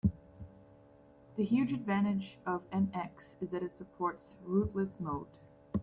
[1.37, 5.27] The huge advantage of NX is that it supports "rootless" mode.